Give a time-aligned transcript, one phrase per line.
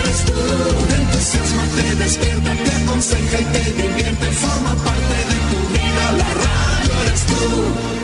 [0.00, 0.32] eres tú.
[0.88, 4.26] Te entusiasma, te despierta, te aconseja y te divierte.
[4.26, 7.94] Forma parte de tu vida, la radio eres tú.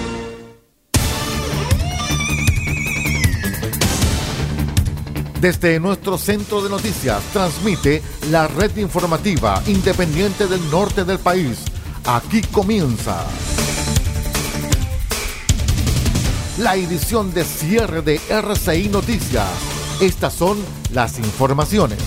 [5.41, 11.59] Desde nuestro centro de noticias transmite la red informativa independiente del norte del país.
[12.05, 13.25] Aquí comienza
[16.59, 19.80] la edición de cierre de RCI Noticias.
[20.01, 20.57] Estas son
[20.95, 21.99] las informaciones.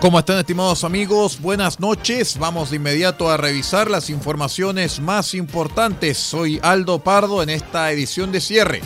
[0.00, 1.38] ¿Cómo están estimados amigos?
[1.42, 2.38] Buenas noches.
[2.38, 6.16] Vamos de inmediato a revisar las informaciones más importantes.
[6.16, 8.80] Soy Aldo Pardo en esta edición de cierre.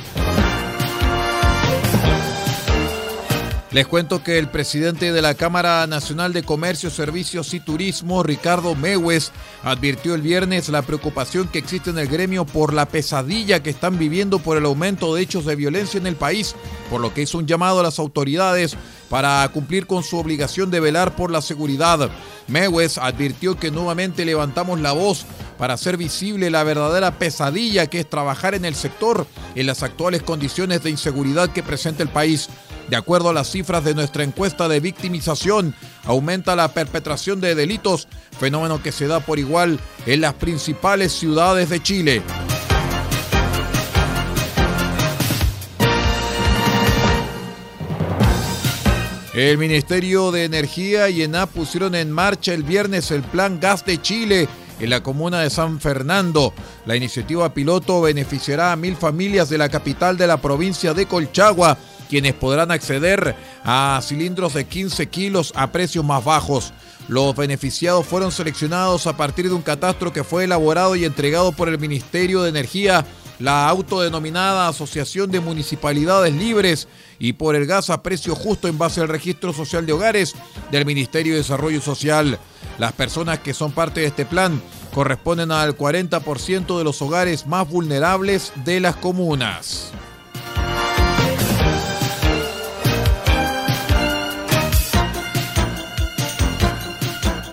[3.73, 8.75] Les cuento que el presidente de la Cámara Nacional de Comercio, Servicios y Turismo, Ricardo
[8.75, 9.31] Mewes,
[9.63, 13.97] advirtió el viernes la preocupación que existe en el gremio por la pesadilla que están
[13.97, 16.57] viviendo por el aumento de hechos de violencia en el país,
[16.91, 18.77] por lo que hizo un llamado a las autoridades
[19.09, 22.11] para cumplir con su obligación de velar por la seguridad.
[22.49, 25.27] Mewes advirtió que nuevamente levantamos la voz
[25.59, 30.25] para hacer visible la verdadera pesadilla que es trabajar en el sector en las actuales
[30.25, 32.49] condiciones de inseguridad que presenta el país.
[32.91, 38.09] De acuerdo a las cifras de nuestra encuesta de victimización, aumenta la perpetración de delitos,
[38.37, 42.23] fenómeno que se da por igual en las principales ciudades de Chile.
[49.35, 54.03] El Ministerio de Energía y ENAP pusieron en marcha el viernes el Plan Gas de
[54.03, 54.49] Chile
[54.81, 56.53] en la comuna de San Fernando.
[56.87, 61.79] La iniciativa piloto beneficiará a mil familias de la capital de la provincia de Colchagua
[62.11, 66.73] quienes podrán acceder a cilindros de 15 kilos a precios más bajos.
[67.09, 71.69] Los beneficiados fueron seleccionados a partir de un catastro que fue elaborado y entregado por
[71.69, 73.07] el Ministerio de Energía,
[73.39, 76.89] la autodenominada Asociación de Municipalidades Libres
[77.21, 80.35] y por el gas a precio justo en base al registro social de hogares
[80.73, 82.41] del Ministerio de Desarrollo Social.
[82.79, 84.61] Las personas que son parte de este plan
[84.93, 89.93] corresponden al 40% de los hogares más vulnerables de las comunas.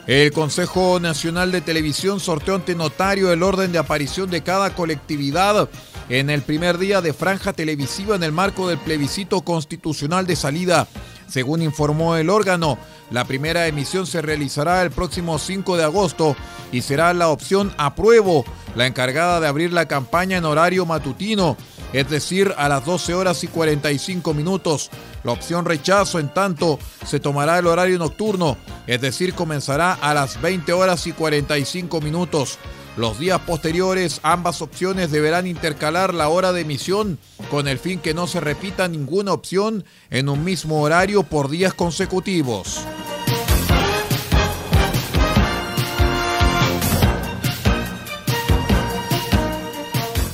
[0.07, 5.69] El Consejo Nacional de Televisión sorteó ante notario el orden de aparición de cada colectividad
[6.07, 10.87] en el primer día de franja televisiva en el marco del plebiscito constitucional de salida.
[11.27, 12.77] Según informó el órgano,
[13.09, 16.35] la primera emisión se realizará el próximo 5 de agosto
[16.71, 18.45] y será la opción apruebo,
[18.75, 21.57] la encargada de abrir la campaña en horario matutino
[21.93, 24.89] es decir, a las 12 horas y 45 minutos.
[25.23, 28.57] La opción rechazo, en tanto, se tomará el horario nocturno,
[28.87, 32.57] es decir, comenzará a las 20 horas y 45 minutos.
[32.97, 37.19] Los días posteriores, ambas opciones deberán intercalar la hora de emisión
[37.51, 41.75] con el fin que no se repita ninguna opción en un mismo horario por días
[41.75, 42.83] consecutivos.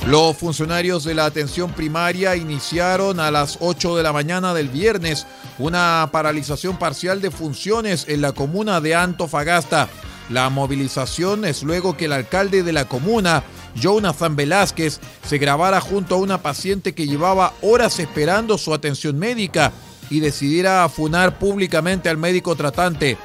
[0.07, 5.27] Los funcionarios de la atención primaria iniciaron a las 8 de la mañana del viernes
[5.59, 9.89] una paralización parcial de funciones en la comuna de Antofagasta.
[10.29, 13.43] La movilización es luego que el alcalde de la comuna,
[13.75, 19.71] Jonathan Velázquez, se grabara junto a una paciente que llevaba horas esperando su atención médica
[20.09, 23.17] y decidiera afunar públicamente al médico tratante.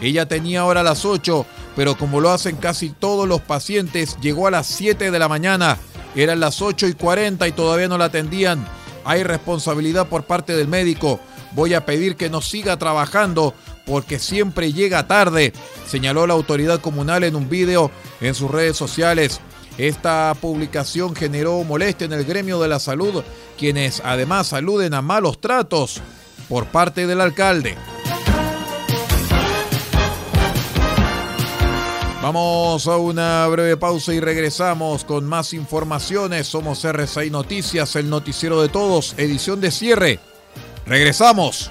[0.00, 4.50] Ella tenía ahora las 8, pero como lo hacen casi todos los pacientes, llegó a
[4.50, 5.78] las 7 de la mañana.
[6.14, 8.66] Eran las 8 y 40 y todavía no la atendían.
[9.04, 11.20] Hay responsabilidad por parte del médico.
[11.52, 13.54] Voy a pedir que no siga trabajando
[13.86, 15.52] porque siempre llega tarde,
[15.86, 17.90] señaló la autoridad comunal en un video
[18.20, 19.40] en sus redes sociales.
[19.78, 23.22] Esta publicación generó molestia en el gremio de la salud,
[23.56, 26.00] quienes además aluden a malos tratos
[26.48, 27.76] por parte del alcalde.
[32.22, 36.48] Vamos a una breve pausa y regresamos con más informaciones.
[36.48, 40.18] Somos RCI Noticias, el noticiero de todos, edición de cierre.
[40.86, 41.70] Regresamos.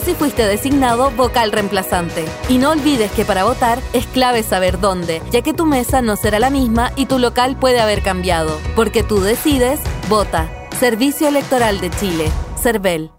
[0.00, 2.24] si fuiste designado vocal reemplazante.
[2.48, 6.16] Y no olvides que para votar es clave saber dónde, ya que tu mesa no
[6.16, 8.58] será la misma y tu local puede haber cambiado.
[8.74, 10.48] Porque tú decides, vota.
[10.78, 12.30] Servicio Electoral de Chile.
[12.60, 13.10] CERVEL.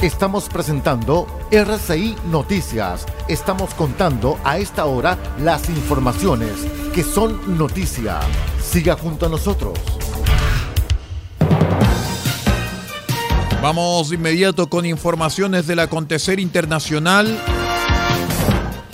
[0.00, 3.04] Estamos presentando RCI Noticias.
[3.26, 6.52] Estamos contando a esta hora las informaciones
[6.94, 8.20] que son noticia.
[8.62, 9.97] Siga junto a nosotros.
[13.60, 17.36] Vamos de inmediato con informaciones del acontecer internacional.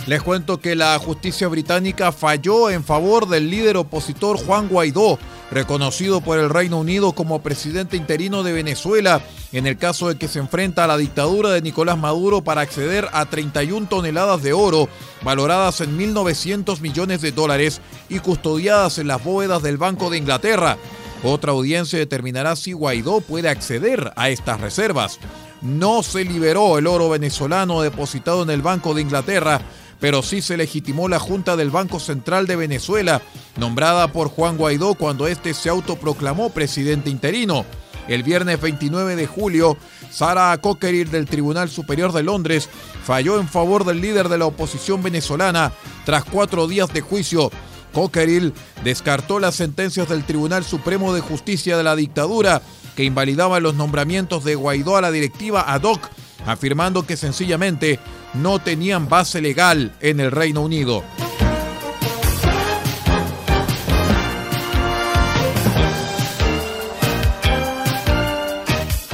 [0.07, 5.19] Les cuento que la justicia británica falló en favor del líder opositor Juan Guaidó,
[5.51, 9.21] reconocido por el Reino Unido como presidente interino de Venezuela,
[9.53, 13.07] en el caso de que se enfrenta a la dictadura de Nicolás Maduro para acceder
[13.13, 14.89] a 31 toneladas de oro,
[15.23, 20.79] valoradas en 1.900 millones de dólares y custodiadas en las bóvedas del Banco de Inglaterra.
[21.27, 25.19] Otra audiencia determinará si Guaidó puede acceder a estas reservas.
[25.63, 29.63] No se liberó el oro venezolano depositado en el Banco de Inglaterra,
[30.01, 33.23] pero sí se legitimó la Junta del Banco Central de Venezuela,
[33.57, 37.65] nombrada por Juan Guaidó cuando éste se autoproclamó presidente interino.
[38.09, 39.77] El viernes 29 de julio,
[40.11, 42.69] Sara Cockerill del Tribunal Superior de Londres
[43.05, 45.73] falló en favor del líder de la oposición venezolana
[46.05, 47.51] tras cuatro días de juicio.
[47.93, 52.61] Cockerill descartó las sentencias del Tribunal Supremo de Justicia de la dictadura
[52.97, 56.09] que invalidaban los nombramientos de Guaidó a la directiva ad hoc,
[56.47, 57.99] afirmando que sencillamente
[58.35, 61.03] no tenían base legal en el Reino Unido.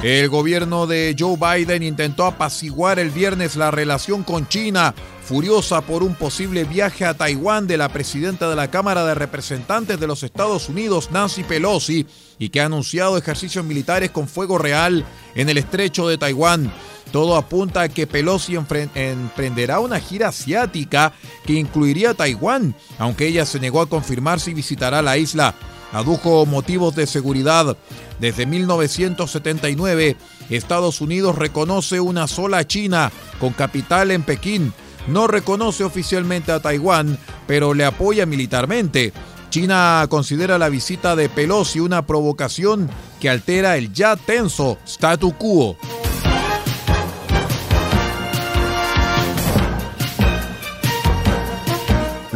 [0.02, 6.02] El gobierno de Joe Biden intentó apaciguar el viernes la relación con China, furiosa por
[6.02, 10.22] un posible viaje a Taiwán de la presidenta de la Cámara de Representantes de los
[10.22, 12.06] Estados Unidos, Nancy Pelosi,
[12.38, 15.04] y que ha anunciado ejercicios militares con fuego real
[15.34, 16.72] en el estrecho de Taiwán.
[17.12, 21.12] Todo apunta a que Pelosi emprenderá una gira asiática
[21.44, 25.54] que incluiría Taiwán, aunque ella se negó a confirmar si visitará la isla.
[25.92, 27.76] Adujo motivos de seguridad.
[28.20, 30.16] Desde 1979,
[30.50, 34.72] Estados Unidos reconoce una sola China, con capital en Pekín.
[35.08, 39.12] No reconoce oficialmente a Taiwán, pero le apoya militarmente.
[39.50, 42.88] China considera la visita de Pelosi una provocación
[43.20, 45.76] que altera el ya tenso statu quo.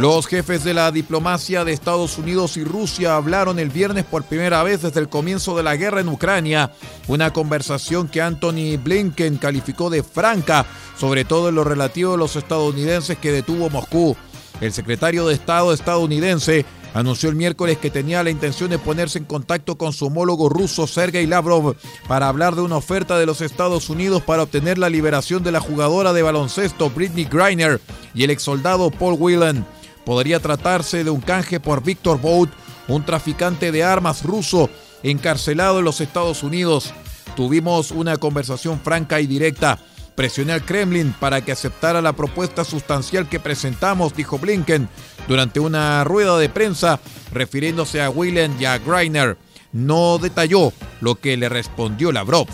[0.05, 4.61] Los jefes de la diplomacia de Estados Unidos y Rusia hablaron el viernes por primera
[4.61, 6.71] vez desde el comienzo de la guerra en Ucrania,
[7.07, 12.35] una conversación que Anthony Blinken calificó de franca, sobre todo en lo relativo a los
[12.35, 14.15] estadounidenses que detuvo Moscú.
[14.61, 19.25] El secretario de Estado estadounidense anunció el miércoles que tenía la intención de ponerse en
[19.25, 23.89] contacto con su homólogo ruso Sergei Lavrov para hablar de una oferta de los Estados
[23.89, 27.81] Unidos para obtener la liberación de la jugadora de baloncesto Britney Griner
[28.13, 29.65] y el exsoldado Paul Whelan.
[30.05, 32.51] Podría tratarse de un canje por Victor Bout,
[32.87, 34.69] un traficante de armas ruso
[35.03, 36.93] encarcelado en los Estados Unidos.
[37.35, 39.79] Tuvimos una conversación franca y directa.
[40.15, 44.87] Presioné al Kremlin para que aceptara la propuesta sustancial que presentamos, dijo Blinken
[45.27, 46.99] durante una rueda de prensa
[47.33, 49.37] refiriéndose a Whelan y a Greiner.
[49.73, 50.71] No detalló
[51.01, 52.47] lo que le respondió Lavrov.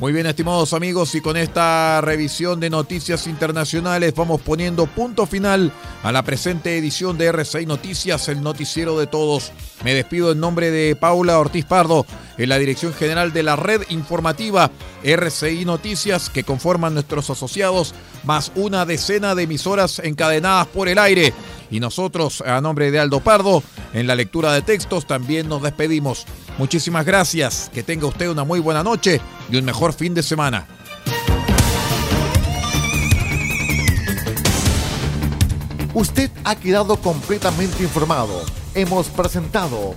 [0.00, 5.72] Muy bien, estimados amigos, y con esta revisión de noticias internacionales vamos poniendo punto final
[6.04, 9.50] a la presente edición de RCI Noticias, el noticiero de todos.
[9.82, 12.06] Me despido en nombre de Paula Ortiz Pardo,
[12.38, 14.70] en la dirección general de la red informativa
[15.04, 21.34] RCI Noticias, que conforman nuestros asociados, más una decena de emisoras encadenadas por el aire.
[21.70, 26.24] Y nosotros, a nombre de Aldo Pardo, en la lectura de textos también nos despedimos.
[26.56, 30.66] Muchísimas gracias, que tenga usted una muy buena noche y un mejor fin de semana.
[35.94, 38.42] Usted ha quedado completamente informado.
[38.74, 39.96] Hemos presentado